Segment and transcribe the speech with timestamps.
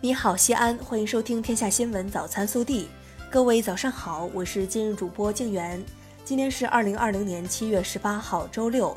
[0.00, 2.84] 你好，西安，欢迎收听《天下新闻早餐速递》。
[3.28, 5.84] 各位早上好，我是今日主播静媛。
[6.24, 8.96] 今天是二零二零年七月十八号，周六。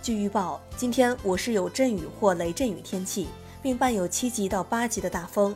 [0.00, 3.28] 据预报，今天我市有阵雨或雷阵雨天气，
[3.60, 5.54] 并伴有七级到八级的大风。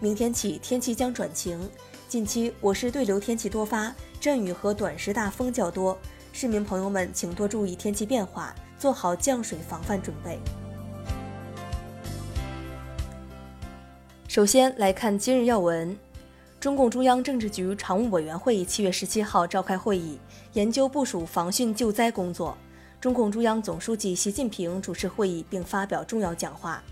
[0.00, 1.58] 明天起天气将转晴。
[2.06, 3.90] 近期我市对流天气多发，
[4.20, 5.96] 阵雨和短时大风较多，
[6.34, 10.38] 市民朋友们请多注意天气变化，做好降水防范准备。
[14.36, 15.98] 首先来看今日要闻，
[16.60, 20.18] 中共中央政治局常务委员会七月十七号召开会议，
[20.52, 22.54] 研究部署防汛救灾工作。
[23.00, 26.82] 中共中央总书记习近平主持会议并发表重要讲话。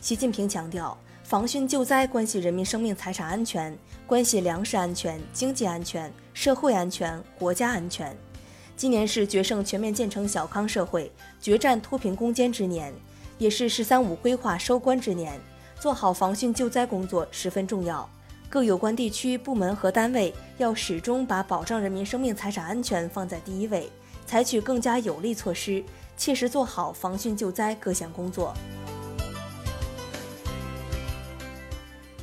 [0.00, 8.12] 习近平强调，防汛救灾关系人民生命财产安全，关系粮食安全、经济安全、社会安全、国家安全。
[8.76, 12.92] 今年是决胜全面建成小康社会、决战脱贫攻坚之年，
[13.38, 15.40] 也是“十三五”规划收官之年。
[15.80, 18.08] 做好防汛救灾工作十分重要，
[18.48, 23.88] 各有关地区部门和单位要始终把保障人民生命财产安全放在第一位，
[24.26, 25.84] 采取更加有力措施，
[26.16, 28.52] 切实做好防汛救灾各项工作。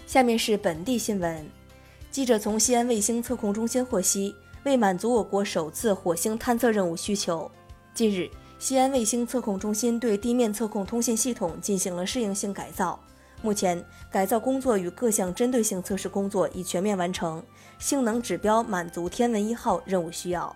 [0.06, 1.50] 下面是本地新闻，
[2.12, 7.50] 记者从西安卫星测控中心获悉，为满足我国首次火星探测任务需求，
[7.94, 13.00] 近日，西安卫星测控中心对地面测控通信系统进行了适应性改造。
[13.46, 17.44] 目前，改造工作与各项针对性测试工作已全面完成，
[17.78, 20.56] 性能指标满足“天文一号”任务需要。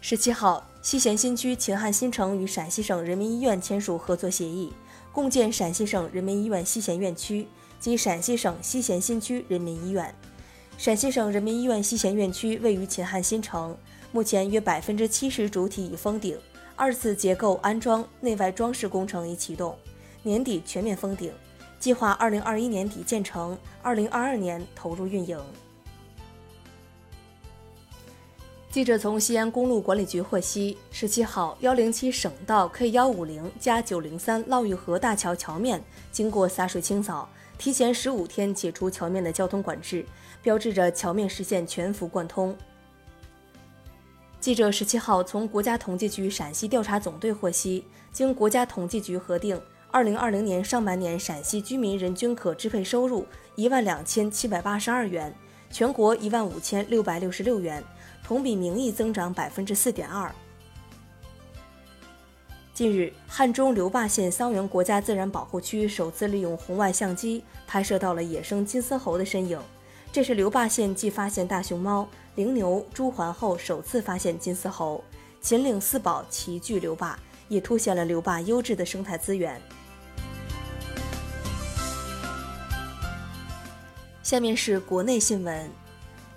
[0.00, 4.72] 十七号，西咸新区秦汉新城与陕西省人民医院签署合作协议，
[5.12, 7.46] 共建陕西省人民医院西咸院区
[7.78, 10.14] 及陕西省西咸新区人民医院。
[10.78, 13.76] 陕西省人民医院西咸院区位于秦汉新城，
[14.10, 16.38] 目前约百分之七十主体已封顶，
[16.76, 19.76] 二次结构安装、内外装饰工程已启动。
[20.22, 21.32] 年底全面封顶，
[21.78, 25.40] 计划二零二一年底建成，二零二二年投入运营。
[28.70, 35.82] 记者从西安公路管理局获悉，十七号幺零七省道 K 幺五零加九零三涝峪河大桥桥面
[36.12, 40.04] 经过洒水清扫，提前十五天解除桥面的交通管制，
[40.42, 42.54] 标志着桥面实现全幅贯通。
[44.38, 49.60] 记者十七号从国家统计局陕西调查总队获悉，经国家统计局核定。
[49.90, 55.34] 二零二零年上半年，陕西居民人均可支配收入一万两千七百八十二元，
[55.70, 57.82] 全国一万五千六百六十六元，
[58.22, 60.30] 同比名义增长百分之四点二。
[62.74, 69.58] 近日，汉中留坝县桑园国家自然保护区首次利用红外相机拍摄到了野生金丝猴的身影，
[70.12, 75.02] 这是留坝县继发现大熊猫、羚牛、朱鹮后首次发现金丝猴，
[75.40, 79.58] 秦岭四宝齐聚留坝，也凸显了留坝优质的生态资源。
[84.28, 85.70] 下面是国内新闻，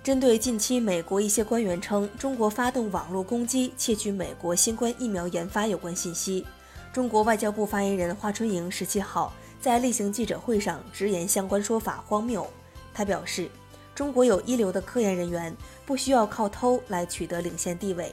[0.02, 6.48] 针对近期美国一些官员称中国发动网络攻击窃取美国新冠疫苗研发有关信息，
[6.94, 12.48] 中国外交部发言人华春莹十七号在例行记者会上直言相关说法荒谬。
[12.94, 13.50] 他表示，
[13.94, 15.54] 中国有一流的科研人员，
[15.86, 18.10] 不需要靠偷来取得领先地位，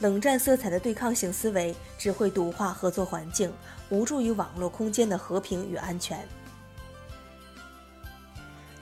[0.00, 3.52] 冷战色彩的对抗性思维只会毒化合作环境，
[3.90, 6.18] 无助于网络空间的和平与安全。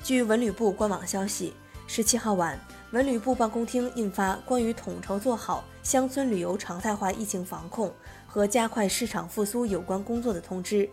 [0.08, 1.52] 据文旅部官网消息，
[1.86, 2.58] 十七号晚，
[2.92, 7.92] 文旅部办公厅印发关于统筹做好乡村旅游常态化疫情防控
[8.26, 10.88] 和加快市场复苏有关工作的通知。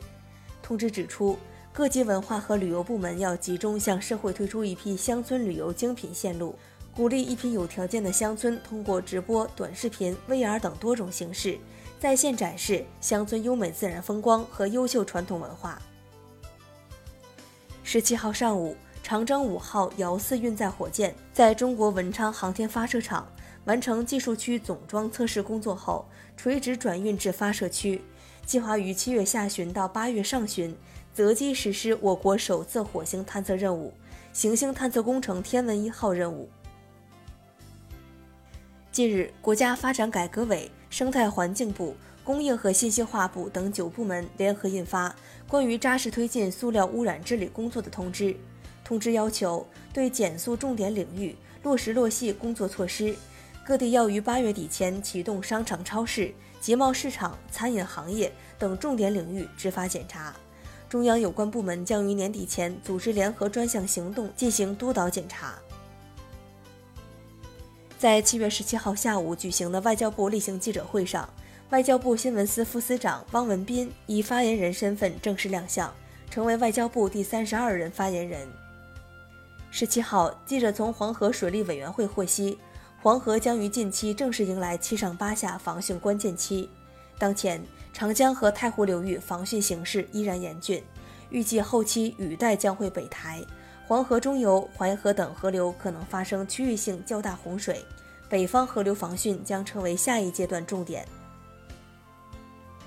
[0.61, 1.39] 通知指出，
[1.71, 6.53] 各级文化和旅游部门要集中向社会推出一批乡村旅游精品线路，
[6.93, 11.57] 鼓励一批有条件的乡村通过直播、短视频、VR 等多种形式，
[12.01, 15.81] 在线展示乡村优美自然风光和优秀传统文化。
[17.81, 18.75] 十七号上午。
[19.05, 23.31] 长征五号遥四运载火箭在中国文昌航天发射场
[23.65, 26.03] 完成技术区总装测试工作后，
[26.35, 28.01] 垂直转运至发射区，
[28.47, 30.75] 计划于七月下旬到八月上旬
[31.13, 33.93] 择机实施我国首次火星探测任务——
[34.33, 36.49] 行星探测工程“天文一号”任务。
[38.91, 45.09] 近日，国家发展改革委、生态环境部、工业和信息化部等九部门联合印发
[45.47, 48.33] 《关于扎实推进塑料污染治理工作的通知》。
[48.85, 53.15] 通知要求，对减速重点领域落实落细工作措施，
[53.65, 60.35] 各地要于八月底前启动商场、超市、集贸市场、餐饮行业等重点领域执法检查。
[60.87, 65.55] 中央有关部门将于年底前组织联合专项行动进行督导检查。
[67.97, 71.27] 在七月十七号下午举行的外交部例行记者会上，
[71.71, 75.91] 外交部新闻司副司长汪文斌以发言人身份正式亮相。
[76.29, 78.45] 成为外交部第三十二任发言人。
[79.77, 82.57] 十七号，记者从黄河水利委员会获悉，
[83.01, 86.69] 黄河将于近期正式迎来七上八下防汛关键期。
[87.19, 87.61] 当前，
[87.91, 90.81] 长江和太湖流域防汛形势依然严峻，
[91.29, 93.43] 预计后期雨带将会北抬，
[93.85, 97.83] 黄河中游、淮河等河流可能发生区域性较大洪水，
[98.29, 101.05] 北方河流防汛将成为下一阶段重点。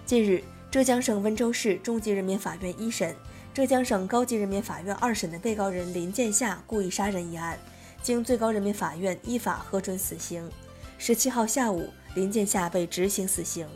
[0.06, 3.14] 近日，浙江省温州市中级人民法院一审。
[3.54, 7.58] 浙江省高级人民法院二审的被告人林建夏故意杀人一案，
[8.02, 10.48] 经最高人民法院依法核准死刑。
[10.96, 13.66] 十七号下午，林建夏被执行死刑。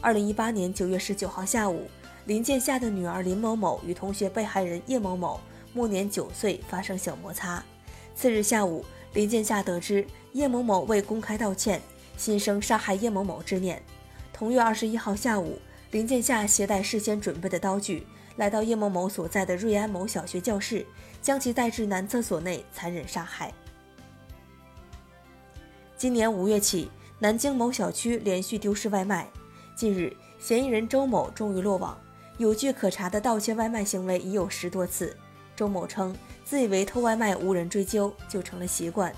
[0.00, 1.88] 二零一八年九月十九号下午，
[2.26, 5.40] 林建夏的女儿林某某与同学被害人叶某某
[5.74, 7.62] （暮年九岁）发生小摩擦。
[8.14, 8.84] 次日下午，
[9.14, 11.80] 林建夏得知叶某某未公开道歉，
[12.16, 13.82] 心生杀害叶某某之念。
[14.32, 15.58] 同月二十一号下午，
[15.90, 18.06] 林建夏携带事先准备的刀具。
[18.36, 20.86] 来到叶某某所在的瑞安某小学教室，
[21.20, 23.52] 将其带至男厕所内残忍杀害。
[25.96, 29.26] 今年五月起，南京某小区连续丢失外卖。
[29.74, 31.98] 近日，嫌疑人周某终于落网，
[32.36, 35.16] 有据可查的盗窃外卖行为已有十多次。
[35.54, 39.10] 周某称，自以为偷外卖无人追究，就成了习惯。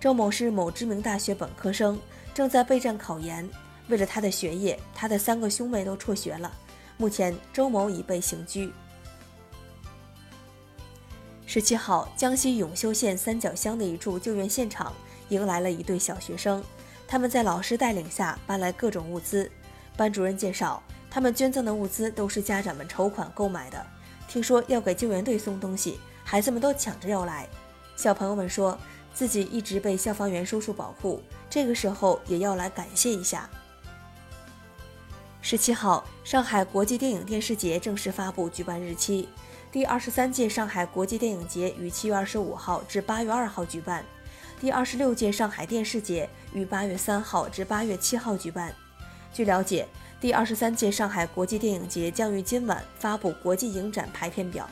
[0.00, 2.00] 周某是某知名大学本科生，
[2.32, 3.46] 正在备战考研。
[3.88, 6.50] 为了他的学业，他的三个兄妹都辍学了。
[6.96, 8.72] 目前，周某已被刑拘。
[11.46, 14.92] 十七号，江西永修县三角乡的一处救援现场
[15.28, 16.64] 迎来了一对小学生，
[17.06, 19.50] 他们在老师带领下搬来各种物资。
[19.96, 23.86] 班主任介绍，他们捐赠的物资都是家长们筹款购买的。
[24.26, 27.48] 听说要给救援队送东西，孩子们都抢着要来。
[27.94, 28.76] 小朋友们说
[29.12, 33.48] 自己一直被消防员叔叔保护，这个时候也要来感谢一下。
[35.46, 39.28] 十七号，上海国际电影电视节正式发布举办日期。
[39.70, 44.02] 第二十三届上海国际电影节于七月二十五号至八月二号举办，
[44.58, 48.74] 第二十六届上海电视节于八月三号至八月七号举办。
[49.34, 49.86] 据了解，
[50.18, 54.66] 第二十三届上海国际电影节将于今晚发布国际影展排片表。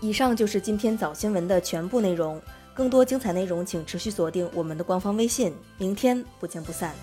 [0.00, 2.40] 以上就是今天早新闻的全部内容，
[2.72, 5.54] 更多精彩内容请持续锁定我们的官方微信。
[5.76, 6.94] 明天不见不散。